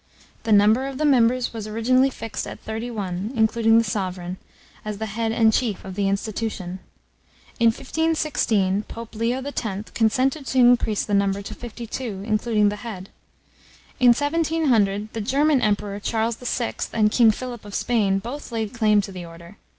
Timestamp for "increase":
10.57-11.05